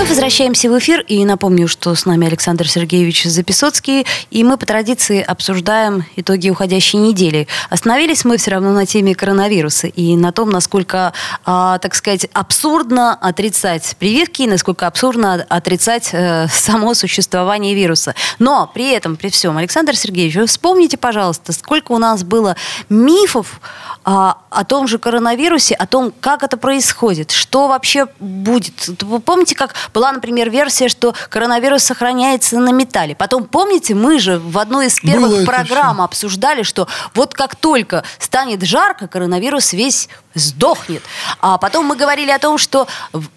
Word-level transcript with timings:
Вновь 0.00 0.12
возвращаемся 0.12 0.70
в 0.70 0.78
эфир, 0.78 1.04
и 1.06 1.22
напомню, 1.26 1.68
что 1.68 1.94
с 1.94 2.06
нами 2.06 2.26
Александр 2.26 2.66
Сергеевич 2.66 3.24
Записоцкий, 3.24 4.06
и 4.30 4.44
мы 4.44 4.56
по 4.56 4.64
традиции 4.64 5.20
обсуждаем 5.20 6.06
итоги 6.16 6.48
уходящей 6.48 6.98
недели. 6.98 7.46
Остановились 7.68 8.24
мы 8.24 8.38
все 8.38 8.52
равно 8.52 8.72
на 8.72 8.86
теме 8.86 9.14
коронавируса 9.14 9.88
и 9.88 10.16
на 10.16 10.32
том, 10.32 10.48
насколько, 10.48 11.12
а, 11.44 11.76
так 11.80 11.94
сказать, 11.94 12.26
абсурдно 12.32 13.12
отрицать 13.12 13.94
прививки, 13.98 14.44
насколько 14.44 14.86
абсурдно 14.86 15.44
отрицать 15.46 16.08
э, 16.12 16.46
само 16.48 16.94
существование 16.94 17.74
вируса. 17.74 18.14
Но 18.38 18.70
при 18.72 18.92
этом, 18.92 19.16
при 19.16 19.28
всем, 19.28 19.58
Александр 19.58 19.94
Сергеевич, 19.94 20.34
вы 20.36 20.46
вспомните, 20.46 20.96
пожалуйста, 20.96 21.52
сколько 21.52 21.92
у 21.92 21.98
нас 21.98 22.24
было 22.24 22.56
мифов 22.88 23.60
а, 24.02 24.38
о 24.48 24.64
том 24.64 24.88
же 24.88 24.98
коронавирусе, 24.98 25.74
о 25.74 25.86
том, 25.86 26.10
как 26.20 26.42
это 26.42 26.56
происходит, 26.56 27.32
что 27.32 27.68
вообще 27.68 28.06
будет. 28.18 29.02
Вы 29.02 29.20
помните, 29.20 29.54
как 29.54 29.74
была, 29.92 30.12
например, 30.12 30.50
версия, 30.50 30.88
что 30.88 31.14
коронавирус 31.28 31.82
сохраняется 31.82 32.58
на 32.58 32.70
металле. 32.70 33.14
Потом, 33.14 33.44
помните, 33.44 33.94
мы 33.94 34.18
же 34.18 34.38
в 34.38 34.58
одной 34.58 34.86
из 34.86 34.98
первых 35.00 35.30
Было 35.30 35.44
программ 35.44 36.00
обсуждали, 36.00 36.62
что 36.62 36.88
вот 37.14 37.34
как 37.34 37.56
только 37.56 38.04
станет 38.18 38.62
жарко, 38.62 39.08
коронавирус 39.08 39.72
весь 39.72 40.08
сдохнет. 40.34 41.02
А 41.40 41.58
потом 41.58 41.86
мы 41.86 41.96
говорили 41.96 42.30
о 42.30 42.38
том, 42.38 42.58
что 42.58 42.86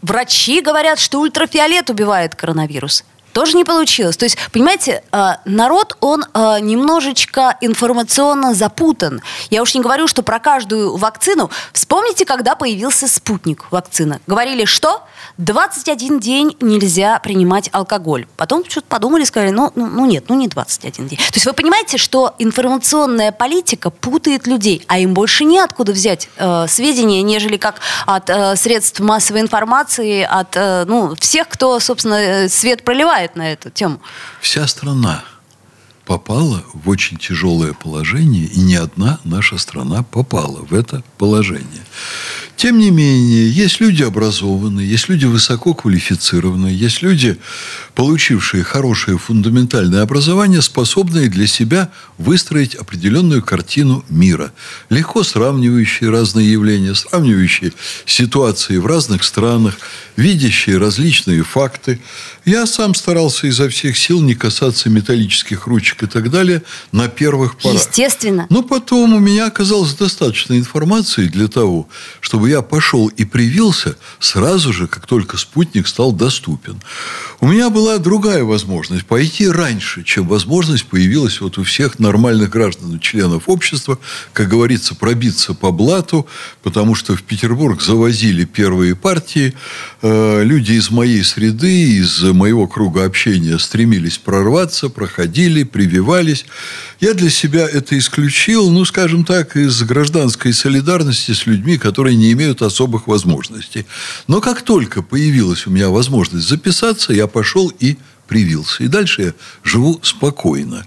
врачи 0.02 0.62
говорят, 0.62 1.00
что 1.00 1.20
ультрафиолет 1.20 1.90
убивает 1.90 2.36
коронавирус 2.36 3.04
тоже 3.34 3.58
не 3.58 3.64
получилось. 3.64 4.16
То 4.16 4.26
есть, 4.26 4.38
понимаете, 4.52 5.04
э, 5.12 5.32
народ, 5.46 5.98
он 6.00 6.24
э, 6.24 6.60
немножечко 6.62 7.58
информационно 7.62 8.54
запутан. 8.54 9.22
Я 9.50 9.62
уж 9.62 9.74
не 9.76 9.82
говорю, 9.82 10.08
что 10.08 10.24
про 10.24 10.40
каждую 10.40 10.96
вакцину. 10.96 11.50
Вспомните, 11.74 12.26
когда 12.26 12.56
появился 12.56 13.08
спутник 13.08 13.66
вакцина. 13.72 14.22
Говорили, 14.28 14.66
что 14.66 15.02
21 15.38 16.20
день 16.20 16.56
нельзя 16.62 17.20
принимать 17.20 17.70
алкоголь. 17.72 18.28
Потом 18.38 18.64
что-то 18.66 18.88
подумали, 18.88 19.24
сказали, 19.24 19.52
ну, 19.52 19.72
ну, 19.76 19.88
ну 19.88 20.06
нет, 20.06 20.26
ну 20.30 20.36
не 20.36 20.48
21 20.48 21.08
день. 21.08 21.18
То 21.18 21.34
есть 21.34 21.46
вы 21.46 21.54
понимаете, 21.54 21.98
что 21.98 22.36
информационная 22.38 23.32
политика 23.32 23.90
путает 23.90 24.48
людей, 24.48 24.84
а 24.88 25.00
им 25.00 25.14
больше 25.14 25.44
неоткуда 25.44 25.92
взять 25.92 26.30
э, 26.38 26.68
сведения, 26.68 27.22
нежели 27.24 27.58
как 27.58 27.80
от 28.06 28.30
э, 28.30 28.56
средств 28.56 29.00
массовой 29.00 29.42
информации, 29.42 30.22
от 30.22 30.56
э, 30.56 30.86
ну, 30.86 31.16
всех, 31.16 31.48
кто, 31.50 31.80
собственно, 31.80 32.16
э, 32.16 32.50
свет 32.50 32.84
проливает 32.84 33.23
рассуждает 33.24 33.36
на 33.36 33.52
эту 33.52 33.70
тему. 33.70 34.00
Вся 34.42 34.68
страна 34.68 35.24
попала 36.06 36.64
в 36.74 36.90
очень 36.90 37.18
тяжелое 37.18 37.74
положение, 37.74 38.46
и 38.46 38.60
не 38.60 38.76
одна 38.76 39.20
наша 39.24 39.58
страна 39.58 40.04
попала 40.04 40.62
в 40.62 40.74
это 40.74 41.04
положение. 41.18 41.83
Тем 42.64 42.78
не 42.78 42.92
менее, 42.92 43.52
есть 43.52 43.82
люди 43.82 44.04
образованные, 44.04 44.88
есть 44.88 45.10
люди 45.10 45.26
высококвалифицированные, 45.26 46.74
есть 46.74 47.02
люди, 47.02 47.38
получившие 47.94 48.64
хорошее 48.64 49.18
фундаментальное 49.18 50.02
образование, 50.02 50.62
способные 50.62 51.28
для 51.28 51.46
себя 51.46 51.90
выстроить 52.18 52.76
определенную 52.76 53.44
картину 53.44 54.06
мира, 54.08 54.54
легко 54.90 55.24
сравнивающие 55.24 56.10
разные 56.10 56.54
явления, 56.54 56.96
сравнивающие 56.96 57.74
ситуации 58.06 58.78
в 58.78 58.86
разных 58.86 59.26
странах, 59.26 59.78
видящие 60.16 60.78
различные 60.78 61.44
факты. 61.44 62.00
Я 62.46 62.66
сам 62.66 62.96
старался 62.96 63.48
изо 63.48 63.68
всех 63.68 63.98
сил 63.98 64.22
не 64.22 64.36
касаться 64.36 64.90
металлических 64.90 65.68
ручек 65.68 66.04
и 66.04 66.08
так 66.08 66.32
далее 66.32 66.64
на 66.94 67.10
первых 67.10 67.58
порах. 67.58 67.82
Естественно. 67.82 68.48
Но 68.50 68.64
потом 68.64 69.14
у 69.14 69.20
меня 69.20 69.48
оказалось 69.48 69.94
достаточно 69.96 70.54
информации 70.54 71.28
для 71.28 71.50
того, 71.50 71.90
чтобы 72.22 72.53
я 72.54 72.62
пошел 72.62 73.08
и 73.08 73.26
привился 73.26 73.96
сразу 74.20 74.74
же, 74.74 74.88
как 74.88 75.06
только 75.08 75.38
спутник 75.38 75.88
стал 75.88 76.12
доступен. 76.12 76.80
У 77.40 77.48
меня 77.48 77.70
была 77.70 77.98
другая 77.98 78.44
возможность 78.44 79.06
пойти 79.06 79.48
раньше, 79.48 80.04
чем 80.04 80.28
возможность 80.28 80.86
появилась 80.86 81.42
вот 81.42 81.58
у 81.58 81.64
всех 81.64 82.00
нормальных 82.00 82.50
граждан, 82.50 83.00
членов 83.00 83.44
общества, 83.48 83.98
как 84.34 84.50
говорится, 84.50 84.96
пробиться 84.96 85.54
по 85.54 85.72
блату, 85.72 86.28
потому 86.62 86.96
что 86.96 87.16
в 87.16 87.24
Петербург 87.24 87.82
завозили 87.82 88.46
первые 88.46 88.96
партии. 88.96 89.54
Э, 90.02 90.44
люди 90.44 90.74
из 90.74 90.92
моей 90.92 91.24
среды, 91.24 91.98
из 91.98 92.22
моего 92.22 92.68
круга 92.68 93.06
общения 93.06 93.58
стремились 93.58 94.18
прорваться, 94.18 94.90
проходили, 94.90 95.64
прививались. 95.64 96.46
Я 97.00 97.14
для 97.14 97.30
себя 97.30 97.68
это 97.68 97.98
исключил, 97.98 98.70
ну, 98.70 98.86
скажем 98.86 99.26
так, 99.26 99.58
из 99.58 99.82
гражданской 99.84 100.54
солидарности 100.54 101.32
с 101.32 101.46
людьми, 101.46 101.78
которые 101.78 102.16
не 102.16 102.33
имеют 102.34 102.62
особых 102.62 103.08
возможностей. 103.08 103.86
Но 104.28 104.42
как 104.42 104.62
только 104.62 105.02
появилась 105.02 105.68
у 105.68 105.72
меня 105.72 105.90
возможность 105.90 106.48
записаться, 106.48 107.14
я 107.14 107.28
пошел 107.28 107.72
и 107.80 107.98
привился. 108.28 108.84
И 108.84 108.88
дальше 108.88 109.22
я 109.22 109.34
живу 109.64 110.00
спокойно. 110.02 110.86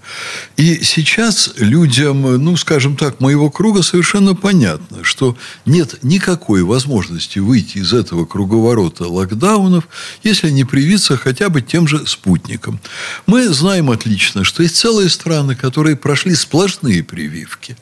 И 0.57 0.83
сейчас 0.83 1.53
людям, 1.57 2.43
ну, 2.43 2.57
скажем 2.57 2.97
так, 2.97 3.19
моего 3.19 3.49
круга 3.49 3.83
совершенно 3.83 4.35
понятно, 4.35 5.03
что 5.03 5.37
нет 5.65 5.99
никакой 6.03 6.63
возможности 6.63 7.39
выйти 7.39 7.77
из 7.77 7.93
этого 7.93 8.25
круговорота 8.25 9.07
локдаунов, 9.07 9.87
если 10.23 10.49
не 10.49 10.63
привиться 10.63 11.15
хотя 11.15 11.49
бы 11.49 11.61
тем 11.61 11.87
же 11.87 12.05
спутником. 12.07 12.79
Мы 13.27 13.47
знаем 13.49 13.91
отлично, 13.91 14.43
что 14.43 14.63
есть 14.63 14.75
целые 14.75 15.09
страны, 15.09 15.55
которые 15.55 15.95
прошли 15.95 16.35
сплошные 16.35 17.03
прививки 17.03 17.77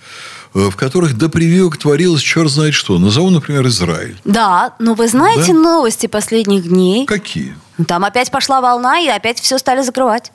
в 0.56 0.76
которых 0.78 1.18
до 1.18 1.28
прививок 1.28 1.78
творилось 1.78 2.22
черт 2.22 2.50
знает 2.50 2.74
что. 2.74 2.98
Назову, 2.98 3.30
например, 3.30 3.68
Израиль. 3.68 4.18
Да, 4.24 4.74
но 4.80 4.94
вы 4.94 5.08
знаете 5.10 5.52
да? 5.52 5.60
новости 5.60 6.08
последних 6.08 6.70
дней? 6.70 7.06
Какие? 7.06 7.56
Там 7.88 8.06
опять 8.06 8.32
пошла 8.32 8.62
волна, 8.62 9.00
и 9.00 9.08
опять 9.08 9.40
все 9.40 9.58
стали 9.58 9.82
закрывать. 9.82 10.32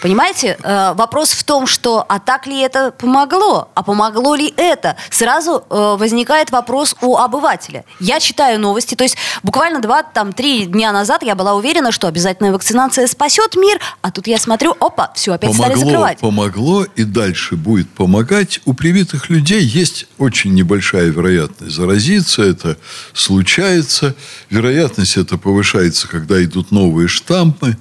Понимаете, 0.00 0.56
э, 0.62 0.92
вопрос 0.94 1.32
в 1.32 1.44
том, 1.44 1.66
что 1.66 2.04
а 2.08 2.18
так 2.18 2.46
ли 2.46 2.58
это 2.58 2.90
помогло, 2.90 3.68
а 3.74 3.82
помогло 3.82 4.34
ли 4.34 4.52
это? 4.56 4.96
Сразу 5.10 5.64
э, 5.68 5.96
возникает 5.98 6.50
вопрос 6.50 6.96
у 7.02 7.16
обывателя. 7.16 7.84
Я 8.00 8.18
читаю 8.20 8.58
новости, 8.58 8.94
то 8.94 9.04
есть 9.04 9.16
буквально 9.42 9.80
два, 9.80 10.02
там, 10.02 10.32
три 10.32 10.64
дня 10.66 10.92
назад 10.92 11.22
я 11.22 11.34
была 11.34 11.54
уверена, 11.54 11.92
что 11.92 12.08
обязательная 12.08 12.52
вакцинация 12.52 13.06
спасет 13.06 13.56
мир, 13.56 13.78
а 14.00 14.10
тут 14.10 14.26
я 14.26 14.38
смотрю, 14.38 14.74
опа, 14.80 15.12
все, 15.14 15.32
опять 15.32 15.50
помогло, 15.50 15.66
стали 15.66 15.84
закрывать. 15.84 16.18
Помогло 16.18 16.84
и 16.96 17.04
дальше 17.04 17.56
будет 17.56 17.90
помогать. 17.90 18.60
У 18.64 18.72
привитых 18.72 19.28
людей 19.28 19.62
есть 19.62 20.06
очень 20.16 20.54
небольшая 20.54 21.06
вероятность 21.06 21.74
заразиться, 21.74 22.42
это 22.42 22.78
случается. 23.12 24.14
Вероятность 24.48 25.16
это 25.16 25.36
повышается, 25.36 26.08
когда 26.08 26.42
идут 26.42 26.70
новые 26.70 27.08
штампы 27.08 27.76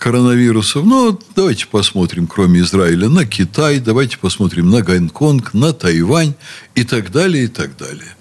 коронавирусов. 0.00 0.84
Ну, 0.84 1.16
давайте 1.36 1.66
посмотрим, 1.66 2.26
кроме 2.26 2.60
Израиля, 2.60 3.08
на 3.08 3.26
Китай, 3.26 3.78
давайте 3.78 4.16
посмотрим 4.18 4.70
на 4.70 4.80
Гонконг, 4.80 5.52
на 5.52 5.72
Тайвань 5.72 6.34
и 6.74 6.84
так 6.84 7.12
далее, 7.12 7.44
и 7.44 7.48
так 7.48 7.76
далее. 7.76 8.16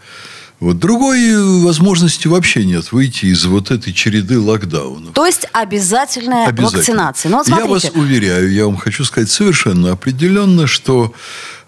Вот. 0.60 0.78
Другой 0.78 1.64
возможности 1.64 2.28
вообще 2.28 2.66
нет 2.66 2.92
выйти 2.92 3.28
из 3.28 3.46
вот 3.46 3.72
этой 3.72 3.94
череды 3.94 4.38
локдаунов. 4.38 5.14
То 5.14 5.26
есть 5.26 5.48
обязательная 5.54 6.48
Обязательно. 6.48 6.80
вакцинация. 6.80 7.32
Ну, 7.32 7.44
я 7.48 7.66
вас 7.66 7.86
уверяю, 7.96 8.52
я 8.52 8.66
вам 8.66 8.76
хочу 8.76 9.06
сказать 9.06 9.30
совершенно 9.30 9.94
определенно, 9.94 10.68
что 10.68 11.14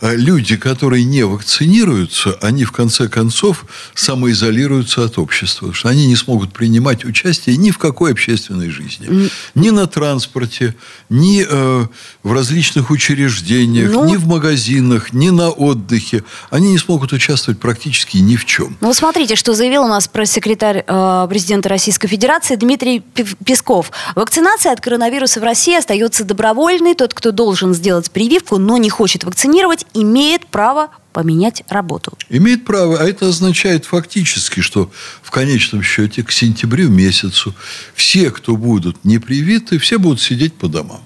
люди, 0.02 0.58
которые 0.58 1.04
не 1.04 1.24
вакцинируются, 1.24 2.38
они 2.42 2.66
в 2.66 2.72
конце 2.72 3.08
концов 3.08 3.66
самоизолируются 3.94 5.04
от 5.06 5.18
общества, 5.18 5.68
потому 5.68 5.74
что 5.76 5.90
они 5.90 6.08
не 6.08 6.16
смогут 6.16 6.54
принимать 6.54 7.06
участие 7.06 7.58
ни 7.58 7.72
в 7.72 7.78
какой 7.78 8.12
общественной 8.12 8.70
жизни. 8.70 9.30
Ни 9.56 9.70
на 9.70 9.88
транспорте, 9.88 10.76
ни 11.10 11.46
э, 11.48 11.88
в 12.24 12.34
различных 12.34 12.90
учреждениях, 12.90 13.92
ну, 13.92 14.06
ни 14.06 14.16
в 14.16 14.28
магазинах, 14.28 15.14
ни 15.14 15.30
на 15.30 15.50
отдыхе. 15.50 16.24
Они 16.50 16.72
не 16.72 16.78
смогут 16.78 17.14
участвовать 17.14 17.60
практически 17.60 18.18
ни 18.18 18.36
в 18.36 18.46
чем. 18.46 18.78
Ну, 18.82 18.94
смотрите, 18.94 19.36
что 19.36 19.54
заявил 19.54 19.84
у 19.84 19.88
нас 19.88 20.08
пресс-секретарь 20.08 20.84
э, 20.86 21.28
президента 21.30 21.70
Российской 21.70 22.08
Федерации 22.08 22.56
Дмитрий 22.56 23.02
Песков. 23.46 23.92
Вакцинация 24.16 24.74
от 24.74 24.82
коронавируса 24.82 25.40
в 25.40 25.44
России 25.44 25.78
остается 25.78 26.24
добровольной. 26.24 26.96
Тот, 26.96 27.14
кто 27.14 27.32
должен 27.32 27.74
сделать 27.74 28.10
прививку, 28.12 28.58
но 28.58 28.78
не 28.78 28.90
хочет 28.90 29.24
вакцинировать, 29.24 29.86
имеет 29.94 30.48
право 30.48 30.90
поменять 31.14 31.64
работу. 31.68 32.18
Имеет 32.30 32.66
право, 32.66 33.00
а 33.00 33.04
это 33.04 33.28
означает 33.28 33.86
фактически, 33.86 34.62
что 34.62 34.92
в 35.22 35.32
конечном 35.32 35.84
счете 35.84 36.24
к 36.24 36.32
сентябрю 36.32 36.90
месяцу 36.90 37.54
все, 37.94 38.32
кто 38.32 38.56
будут 38.56 39.04
не 39.04 39.20
привиты, 39.20 39.78
все 39.78 40.00
будут 40.00 40.22
сидеть 40.22 40.54
по 40.54 40.68
домам. 40.68 41.02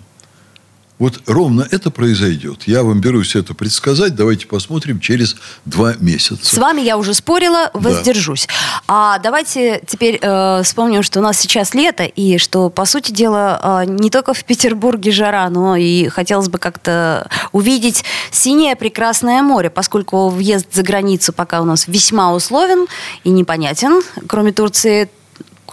Вот 0.97 1.21
ровно 1.25 1.67
это 1.69 1.91
произойдет. 1.91 2.63
Я 2.67 2.83
вам 2.83 3.01
берусь 3.01 3.35
это 3.35 3.53
предсказать. 3.53 4.15
Давайте 4.15 4.47
посмотрим 4.47 5.01
через 5.01 5.35
два 5.65 5.95
месяца. 5.99 6.55
С 6.55 6.57
вами 6.57 6.81
я 6.81 6.97
уже 6.97 7.13
спорила, 7.13 7.69
воздержусь. 7.73 8.47
Да. 8.47 8.53
А 8.87 9.19
давайте 9.19 9.81
теперь 9.85 10.19
э, 10.21 10.61
вспомним, 10.63 11.03
что 11.03 11.19
у 11.19 11.23
нас 11.23 11.37
сейчас 11.37 11.73
лето, 11.73 12.05
и 12.05 12.37
что, 12.37 12.69
по 12.69 12.85
сути 12.85 13.11
дела, 13.11 13.83
э, 13.83 13.89
не 13.89 14.09
только 14.09 14.33
в 14.33 14.45
Петербурге 14.45 15.11
жара, 15.11 15.49
но 15.49 15.75
и 15.75 16.07
хотелось 16.07 16.47
бы 16.47 16.59
как-то 16.59 17.29
увидеть 17.51 18.05
синее 18.31 18.77
прекрасное 18.77 19.41
море, 19.41 19.69
поскольку 19.69 20.29
въезд 20.29 20.73
за 20.73 20.83
границу 20.83 21.33
пока 21.33 21.61
у 21.61 21.65
нас 21.65 21.87
весьма 21.87 22.33
условен 22.33 22.87
и 23.25 23.29
непонятен. 23.31 24.01
Кроме 24.27 24.53
Турции, 24.53 25.09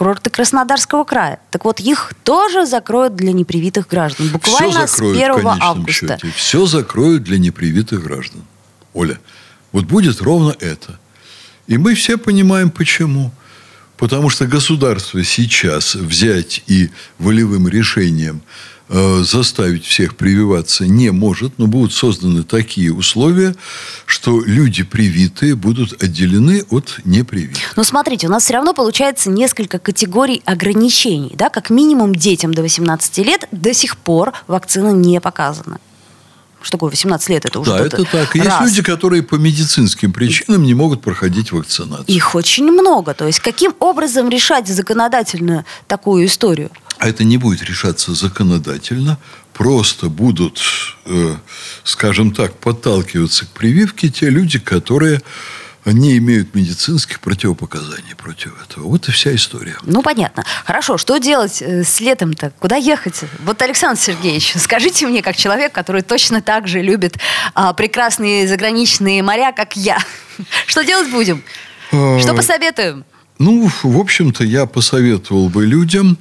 курорты 0.03 0.29
Краснодарского 0.29 1.05
края. 1.05 1.39
Так 1.49 1.63
вот, 1.63 1.79
их 1.79 2.13
тоже 2.25 2.65
закроют 2.65 3.15
для 3.15 3.31
непривитых 3.31 3.87
граждан. 3.87 4.27
Буквально 4.33 4.85
Все 4.85 4.87
закроют, 4.87 5.17
с 5.17 5.39
1 5.39 5.47
августа. 5.61 6.17
Счете. 6.21 6.33
Все 6.35 6.65
закроют 6.65 7.23
для 7.23 7.37
непривитых 7.37 8.03
граждан. 8.03 8.41
Оля, 8.93 9.17
вот 9.71 9.85
будет 9.85 10.21
ровно 10.21 10.53
это. 10.59 10.99
И 11.67 11.77
мы 11.77 11.95
все 11.95 12.17
понимаем, 12.17 12.69
почему. 12.69 13.31
Потому 14.03 14.29
что 14.29 14.47
государство 14.47 15.23
сейчас 15.23 15.95
взять 15.95 16.61
и 16.67 16.89
волевым 17.19 17.69
решением 17.69 18.41
Э, 18.89 19.23
заставить 19.23 19.85
всех 19.85 20.15
прививаться 20.15 20.85
не 20.85 21.09
может, 21.11 21.57
но 21.57 21.67
будут 21.67 21.93
созданы 21.93 22.43
такие 22.43 22.93
условия, 22.93 23.55
что 24.05 24.41
люди 24.41 24.83
привитые 24.83 25.55
будут 25.55 26.03
отделены 26.03 26.63
от 26.69 26.99
непривитых. 27.05 27.75
Но 27.77 27.83
смотрите, 27.83 28.27
у 28.27 28.29
нас 28.29 28.43
все 28.43 28.53
равно 28.53 28.73
получается 28.73 29.29
несколько 29.29 29.79
категорий 29.79 30.43
ограничений. 30.45 31.31
Да? 31.33 31.49
Как 31.49 31.69
минимум 31.69 32.13
детям 32.13 32.53
до 32.53 32.61
18 32.61 33.17
лет 33.19 33.47
до 33.51 33.73
сих 33.73 33.97
пор 33.97 34.33
вакцина 34.47 34.91
не 34.91 35.21
показана. 35.21 35.79
Что 36.63 36.77
такое 36.77 36.91
18 36.91 37.29
лет? 37.29 37.45
Это 37.45 37.59
уже 37.59 37.71
Да, 37.71 37.85
это 37.85 38.05
так. 38.05 38.35
Есть 38.35 38.61
люди, 38.61 38.81
которые 38.81 39.21
по 39.21 39.35
медицинским 39.35 40.13
причинам 40.13 40.63
не 40.63 40.73
могут 40.73 41.01
проходить 41.01 41.51
вакцинацию. 41.51 42.05
Их 42.07 42.35
очень 42.35 42.71
много. 42.71 43.13
То 43.13 43.27
есть 43.27 43.41
каким 43.41 43.75
образом 43.79 44.29
решать 44.29 44.67
законодательно 44.67 45.65
такую 45.87 46.25
историю? 46.25 46.71
А 46.99 47.09
это 47.09 47.25
не 47.25 47.37
будет 47.37 47.61
решаться 47.63 48.13
законодательно, 48.13 49.17
просто 49.51 50.07
будут, 50.07 50.61
э, 51.05 51.35
скажем 51.83 52.33
так, 52.33 52.55
подталкиваться 52.55 53.45
к 53.45 53.49
прививке 53.49 54.07
те 54.07 54.29
люди, 54.29 54.57
которые 54.57 55.21
не 55.85 56.17
имеют 56.17 56.55
медицинских 56.55 57.19
противопоказаний 57.19 58.15
против 58.15 58.53
этого. 58.63 58.85
Вот 58.85 59.07
и 59.09 59.11
вся 59.11 59.35
история. 59.35 59.75
Ну, 59.83 60.01
понятно. 60.01 60.43
Хорошо, 60.65 60.97
что 60.97 61.17
делать 61.17 61.61
э, 61.61 61.83
с 61.83 61.99
летом-то? 61.99 62.53
Куда 62.59 62.75
ехать? 62.75 63.21
Вот, 63.45 63.61
Александр 63.61 63.99
Сергеевич, 63.99 64.53
скажите 64.57 65.07
мне, 65.07 65.21
как 65.21 65.35
человек, 65.35 65.73
который 65.73 66.01
точно 66.01 66.41
так 66.41 66.67
же 66.67 66.81
любит 66.81 67.17
а, 67.53 67.73
прекрасные 67.73 68.47
заграничные 68.47 69.21
моря, 69.23 69.51
как 69.51 69.75
я, 69.75 69.97
что 70.67 70.83
делать 70.83 71.09
будем? 71.11 71.43
Что 71.89 72.31
а, 72.31 72.35
посоветуем? 72.35 73.05
Ну, 73.39 73.69
в 73.83 73.99
общем-то, 73.99 74.43
я 74.43 74.65
посоветовал 74.65 75.49
бы 75.49 75.65
людям 75.65 76.17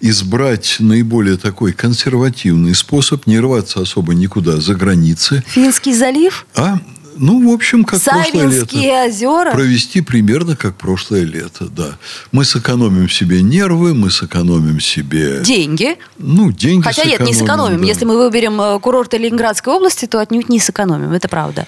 избрать 0.00 0.76
наиболее 0.78 1.36
такой 1.36 1.72
консервативный 1.72 2.74
способ, 2.74 3.26
не 3.26 3.38
рваться 3.38 3.80
особо 3.80 4.14
никуда 4.14 4.60
за 4.60 4.74
границы. 4.74 5.42
Финский 5.46 5.94
залив? 5.94 6.46
А, 6.54 6.78
ну, 7.18 7.50
в 7.50 7.54
общем, 7.54 7.84
как 7.84 8.02
прошлое 8.02 8.46
лето. 8.46 8.76
озера? 8.76 9.52
Провести 9.52 10.00
примерно 10.00 10.56
как 10.56 10.76
прошлое 10.76 11.24
лето, 11.24 11.66
да. 11.66 11.96
Мы 12.32 12.44
сэкономим 12.44 13.08
себе 13.08 13.42
нервы, 13.42 13.94
мы 13.94 14.10
сэкономим 14.10 14.80
себе... 14.80 15.40
Деньги. 15.42 15.96
Ну, 16.18 16.52
деньги 16.52 16.84
Хотя 16.84 17.04
нет, 17.04 17.20
не 17.20 17.34
сэкономим. 17.34 17.80
Да. 17.80 17.86
Если 17.86 18.04
мы 18.04 18.16
выберем 18.18 18.60
э, 18.60 18.78
курорты 18.80 19.18
Ленинградской 19.18 19.72
области, 19.72 20.06
то 20.06 20.20
отнюдь 20.20 20.48
не 20.48 20.60
сэкономим, 20.60 21.12
это 21.12 21.28
правда. 21.28 21.66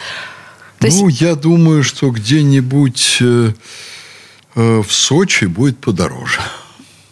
То 0.79 0.89
ну, 0.89 1.09
есть... 1.09 1.21
я 1.21 1.35
думаю, 1.35 1.83
что 1.83 2.11
где-нибудь 2.11 3.19
э, 3.21 3.53
э, 4.55 4.83
в 4.83 4.93
Сочи 4.93 5.47
будет 5.47 5.79
подороже 5.79 6.41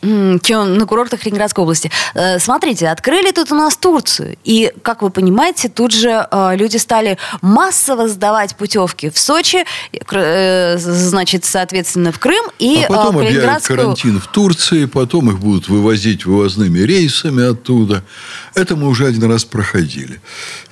чем 0.02 0.78
на 0.78 0.86
курортах 0.86 1.24
Ленинградской 1.24 1.62
области. 1.62 1.90
Э, 2.14 2.38
смотрите, 2.38 2.88
открыли 2.88 3.30
тут 3.32 3.50
у 3.52 3.54
нас 3.54 3.76
Турцию. 3.76 4.36
И, 4.44 4.72
как 4.82 5.02
вы 5.02 5.10
понимаете, 5.10 5.68
тут 5.68 5.92
же 5.92 6.26
э, 6.30 6.56
люди 6.56 6.76
стали 6.76 7.18
массово 7.42 8.08
сдавать 8.08 8.56
путевки 8.56 9.10
в 9.10 9.18
Сочи, 9.18 9.64
э, 9.92 10.78
значит, 10.78 11.44
соответственно, 11.44 12.12
в 12.12 12.18
Крым 12.18 12.44
и 12.58 12.84
а 12.84 12.88
потом 12.88 13.16
в 13.16 13.22
Ленинградскую... 13.22 13.78
карантин 13.78 14.20
в 14.20 14.26
Турции, 14.28 14.84
потом 14.84 15.30
их 15.30 15.38
будут 15.38 15.68
вывозить 15.68 16.26
вывозными 16.26 16.78
рейсами 16.80 17.50
оттуда. 17.50 18.02
Это 18.54 18.76
мы 18.76 18.88
уже 18.88 19.06
один 19.06 19.24
раз 19.30 19.44
проходили. 19.44 20.20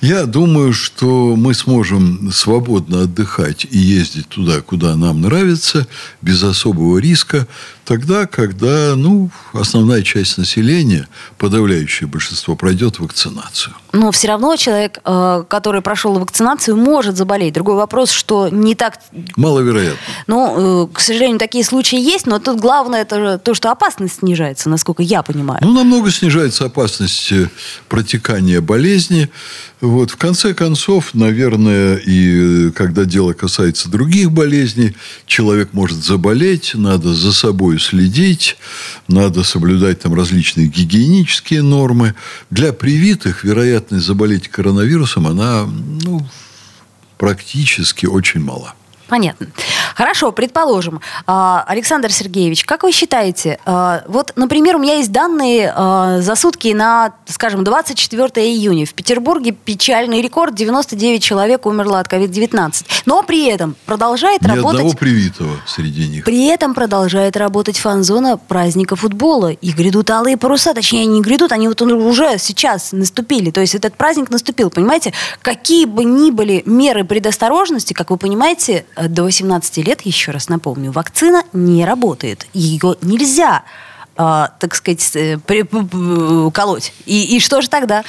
Я 0.01 0.25
думаю, 0.25 0.73
что 0.73 1.35
мы 1.35 1.53
сможем 1.53 2.31
свободно 2.31 3.01
отдыхать 3.01 3.65
и 3.69 3.77
ездить 3.77 4.29
туда, 4.29 4.61
куда 4.61 4.95
нам 4.95 5.21
нравится, 5.21 5.87
без 6.21 6.43
особого 6.43 6.97
риска, 6.99 7.47
тогда, 7.85 8.25
когда, 8.25 8.95
ну, 8.95 9.24
основная 9.53 10.01
часть 10.01 10.37
населения, 10.37 11.07
подавляющее 11.37 12.07
большинство, 12.07 12.55
пройдет 12.55 12.99
вакцинацию. 12.99 13.73
Но 13.93 14.11
все 14.11 14.27
равно 14.27 14.55
человек, 14.55 14.99
э, 15.05 15.43
который 15.47 15.81
прошел 15.81 16.19
вакцинацию, 16.19 16.75
может 16.75 17.17
заболеть. 17.17 17.53
Другой 17.53 17.75
вопрос, 17.75 18.11
что 18.11 18.49
не 18.49 18.75
так... 18.75 18.99
Маловероятно. 19.35 19.97
Ну, 20.27 20.89
к 20.93 20.99
сожалению, 20.99 21.39
такие 21.39 21.63
случаи 21.63 21.99
есть, 21.99 22.25
но 22.25 22.39
тут 22.39 22.59
главное 22.59 23.01
это 23.01 23.37
то, 23.37 23.53
что 23.53 23.71
опасность 23.71 24.19
снижается, 24.19 24.69
насколько 24.69 25.03
я 25.03 25.23
понимаю. 25.23 25.59
Ну, 25.63 25.73
намного 25.73 26.11
снижается 26.11 26.65
опасность 26.65 27.31
э, 27.31 27.49
протекания 27.87 28.61
болезни. 28.61 29.29
Вот, 29.81 30.11
в 30.11 30.17
конце 30.17 30.53
концов, 30.53 31.13
наверное, 31.13 31.97
и 31.97 32.71
когда 32.71 33.05
дело 33.05 33.33
касается 33.33 33.89
других 33.89 34.31
болезней, 34.31 34.95
человек 35.25 35.69
может 35.73 36.03
заболеть, 36.03 36.71
надо 36.73 37.13
за 37.13 37.33
собой 37.33 37.79
следить, 37.79 38.57
надо 39.07 39.43
соблюдать 39.43 40.01
там 40.01 40.13
различные 40.13 40.67
гигиенические 40.67 41.61
нормы. 41.61 42.15
Для 42.49 42.73
привитых 42.73 43.43
вероятность 43.43 44.05
заболеть 44.05 44.47
коронавирусом, 44.47 45.27
она 45.27 45.65
ну, 45.65 46.27
практически 47.17 48.05
очень 48.05 48.41
мала. 48.41 48.73
Понятно. 49.07 49.47
Хорошо, 49.93 50.31
предположим. 50.31 50.99
А, 51.27 51.63
Александр 51.67 52.11
Сергеевич, 52.11 52.65
как 52.65 52.83
вы 52.83 52.91
считаете, 52.91 53.59
а, 53.65 54.03
вот, 54.07 54.33
например, 54.35 54.75
у 54.75 54.79
меня 54.79 54.95
есть 54.95 55.11
данные 55.11 55.71
а, 55.75 56.21
за 56.21 56.35
сутки 56.35 56.73
на, 56.73 57.13
скажем, 57.27 57.63
24 57.63 58.27
июня. 58.45 58.85
В 58.85 58.93
Петербурге 58.93 59.51
печальный 59.51 60.21
рекорд, 60.21 60.55
99 60.55 61.23
человек 61.23 61.65
умерло 61.65 61.99
от 61.99 62.11
COVID-19. 62.11 62.85
Но 63.05 63.21
при 63.23 63.45
этом 63.45 63.75
продолжает 63.85 64.41
Ни 64.41 64.47
работать... 64.47 64.79
одного 64.79 64.97
привитого 64.97 65.55
среди 65.67 66.07
них. 66.07 66.25
При 66.25 66.47
этом 66.47 66.73
продолжает 66.73 67.37
работать 67.37 67.77
фан-зона 67.77 68.37
праздника 68.37 68.95
футбола. 68.95 69.51
И 69.51 69.71
грядут 69.71 70.09
алые 70.09 70.35
паруса, 70.37 70.73
точнее, 70.73 71.03
они 71.03 71.15
не 71.15 71.21
грядут, 71.21 71.51
они 71.51 71.67
вот 71.67 71.81
уже 71.81 72.37
сейчас 72.39 72.91
наступили. 72.91 73.51
То 73.51 73.61
есть 73.61 73.75
этот 73.75 73.95
праздник 73.95 74.29
наступил, 74.31 74.69
понимаете? 74.69 75.13
Какие 75.41 75.85
бы 75.85 76.03
ни 76.03 76.31
были 76.31 76.63
меры 76.65 77.03
предосторожности, 77.03 77.93
как 77.93 78.09
вы 78.09 78.17
понимаете, 78.17 78.85
до 79.09 79.23
18 79.23 79.77
лет, 79.77 80.01
еще 80.01 80.31
раз 80.31 80.49
напомню, 80.49 80.91
вакцина 80.91 81.43
не 81.53 81.85
работает. 81.85 82.47
Ее 82.53 82.95
нельзя 83.01 83.63
э, 84.17 84.47
так 84.59 84.75
сказать, 84.75 85.11
э, 85.15 85.37
колоть. 86.53 86.93
И, 87.05 87.35
и 87.35 87.39
что 87.39 87.61
же 87.61 87.69
тогда? 87.69 88.03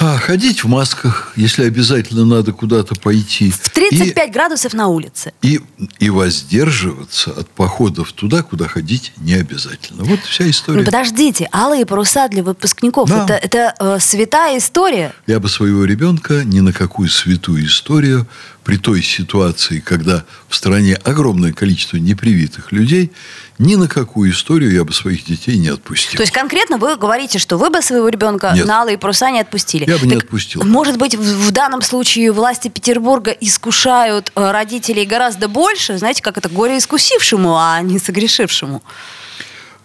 А, 0.00 0.16
ходить 0.16 0.62
в 0.62 0.68
масках, 0.68 1.32
если 1.34 1.64
обязательно 1.64 2.24
надо 2.24 2.52
куда-то 2.52 2.94
пойти. 2.94 3.50
В 3.50 3.68
35 3.68 4.28
и, 4.28 4.30
градусов 4.30 4.72
на 4.72 4.86
улице. 4.86 5.32
И, 5.42 5.60
и 5.98 6.08
воздерживаться 6.08 7.32
от 7.32 7.50
походов 7.50 8.12
туда, 8.12 8.44
куда 8.44 8.68
ходить 8.68 9.12
не 9.16 9.34
обязательно. 9.34 10.04
Вот 10.04 10.20
вся 10.20 10.48
история. 10.48 10.78
Ну, 10.78 10.84
подождите, 10.84 11.48
алые 11.52 11.84
паруса 11.84 12.28
для 12.28 12.44
выпускников. 12.44 13.08
Да. 13.08 13.24
Это, 13.24 13.34
это 13.34 13.74
э, 13.80 13.98
святая 13.98 14.58
история. 14.58 15.12
Я 15.26 15.40
бы 15.40 15.48
своего 15.48 15.84
ребенка 15.84 16.44
ни 16.44 16.60
на 16.60 16.72
какую 16.72 17.08
святую 17.08 17.66
историю 17.66 18.28
при 18.68 18.76
той 18.76 19.02
ситуации, 19.02 19.80
когда 19.80 20.26
в 20.46 20.54
стране 20.54 20.94
огромное 20.96 21.54
количество 21.54 21.96
непривитых 21.96 22.70
людей, 22.70 23.10
ни 23.58 23.76
на 23.76 23.88
какую 23.88 24.30
историю 24.30 24.70
я 24.70 24.84
бы 24.84 24.92
своих 24.92 25.24
детей 25.24 25.56
не 25.56 25.68
отпустил. 25.68 26.18
То 26.18 26.22
есть 26.22 26.34
конкретно 26.34 26.76
вы 26.76 26.98
говорите, 26.98 27.38
что 27.38 27.56
вы 27.56 27.70
бы 27.70 27.80
своего 27.80 28.10
ребенка 28.10 28.52
Нет. 28.54 28.66
на 28.66 28.82
алые 28.82 28.98
паруса 28.98 29.30
не 29.30 29.40
отпустили? 29.40 29.88
Я 29.88 29.94
бы 29.94 30.00
так, 30.00 30.10
не 30.10 30.16
отпустил. 30.16 30.62
Может 30.64 30.98
быть, 30.98 31.14
в, 31.14 31.46
в 31.46 31.50
данном 31.50 31.80
случае 31.80 32.30
власти 32.30 32.68
Петербурга 32.68 33.30
искушают 33.30 34.32
э, 34.36 34.50
родителей 34.50 35.06
гораздо 35.06 35.48
больше, 35.48 35.96
знаете, 35.96 36.22
как 36.22 36.36
это 36.36 36.50
горе 36.50 36.76
искусившему, 36.76 37.56
а 37.56 37.80
не 37.80 37.98
согрешившему? 37.98 38.82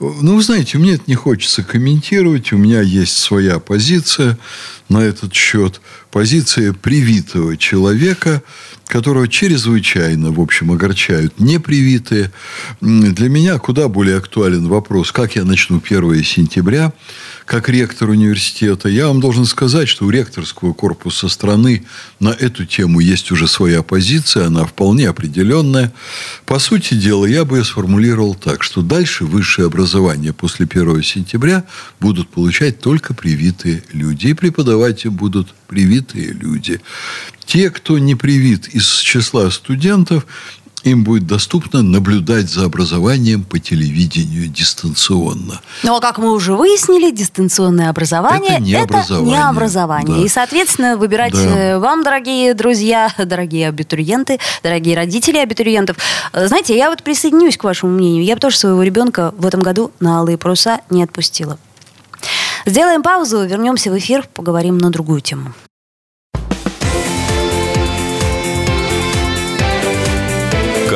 Ну, 0.01 0.35
вы 0.35 0.43
знаете, 0.43 0.77
мне 0.77 0.95
это 0.95 1.03
не 1.07 1.15
хочется 1.15 1.63
комментировать. 1.63 2.51
У 2.51 2.57
меня 2.57 2.81
есть 2.81 3.15
своя 3.15 3.59
позиция 3.59 4.37
на 4.89 4.97
этот 4.97 5.33
счет. 5.33 5.79
Позиция 6.11 6.73
привитого 6.73 7.55
человека– 7.55 8.43
которого 8.87 9.27
чрезвычайно, 9.27 10.31
в 10.31 10.39
общем, 10.39 10.71
огорчают 10.71 11.39
непривитые. 11.39 12.31
Для 12.81 13.29
меня 13.29 13.57
куда 13.57 13.87
более 13.87 14.17
актуален 14.17 14.67
вопрос, 14.67 15.11
как 15.11 15.35
я 15.35 15.45
начну 15.45 15.81
1 15.83 16.23
сентября, 16.23 16.93
как 17.45 17.69
ректор 17.69 18.09
университета. 18.09 18.89
Я 18.89 19.07
вам 19.07 19.19
должен 19.19 19.45
сказать, 19.45 19.87
что 19.89 20.05
у 20.05 20.09
ректорского 20.09 20.73
корпуса 20.73 21.27
страны 21.29 21.85
на 22.19 22.29
эту 22.29 22.65
тему 22.65 22.99
есть 22.99 23.31
уже 23.31 23.47
своя 23.47 23.83
позиция, 23.83 24.47
она 24.47 24.65
вполне 24.65 25.09
определенная. 25.09 25.91
По 26.45 26.59
сути 26.59 26.93
дела, 26.93 27.25
я 27.25 27.45
бы 27.45 27.57
ее 27.57 27.63
сформулировал 27.63 28.35
так, 28.35 28.63
что 28.63 28.81
дальше 28.81 29.25
высшее 29.25 29.67
образование 29.67 30.33
после 30.33 30.67
1 30.69 31.03
сентября 31.03 31.63
будут 31.99 32.29
получать 32.29 32.79
только 32.79 33.13
привитые 33.13 33.83
люди. 33.91 34.27
И 34.27 34.33
преподавать 34.33 35.05
им 35.05 35.13
будут 35.13 35.53
привитые 35.73 36.27
люди. 36.27 36.79
Те, 37.47 37.71
кто 37.71 37.97
не 37.97 38.13
привит 38.13 38.67
из 38.67 38.99
числа 38.99 39.49
студентов, 39.49 40.27
им 40.83 41.03
будет 41.03 41.25
доступно 41.25 41.81
наблюдать 41.81 42.47
за 42.47 42.65
образованием 42.65 43.43
по 43.43 43.57
телевидению 43.57 44.47
дистанционно. 44.49 45.61
Ну, 45.81 45.95
а 45.95 45.99
как 45.99 46.19
мы 46.19 46.31
уже 46.31 46.53
выяснили, 46.53 47.09
дистанционное 47.09 47.89
образование– 47.89 48.51
это 48.53 48.61
не 48.61 48.73
это 48.73 48.83
образование. 48.83 49.33
Не 49.33 49.43
образование. 49.43 50.17
Да. 50.17 50.25
И, 50.25 50.27
соответственно, 50.27 50.95
выбирать 50.95 51.33
да. 51.33 51.39
Э, 51.39 51.79
вам, 51.79 52.03
дорогие 52.03 52.53
друзья, 52.53 53.11
дорогие 53.25 53.69
абитуриенты, 53.69 54.39
дорогие 54.61 54.95
родители 54.95 55.37
абитуриентов. 55.39 55.97
Э, 56.33 56.47
знаете, 56.47 56.77
я 56.77 56.91
вот 56.91 57.01
присоединюсь 57.01 57.57
к 57.57 57.63
вашему 57.63 57.93
мнению. 57.93 58.23
Я 58.23 58.35
бы 58.35 58.41
тоже 58.41 58.57
своего 58.57 58.83
ребенка 58.83 59.33
в 59.37 59.47
этом 59.47 59.61
году 59.61 59.91
на 59.99 60.19
алые 60.19 60.37
паруса 60.37 60.81
не 60.91 61.01
отпустила. 61.01 61.57
Сделаем 62.65 63.03
паузу, 63.03 63.43
вернемся 63.45 63.91
в 63.91 63.97
эфир, 63.97 64.27
поговорим 64.33 64.77
на 64.77 64.89
другую 64.89 65.21
тему. 65.21 65.53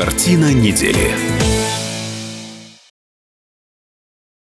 Картина 0.07 0.53
недели. 0.53 1.36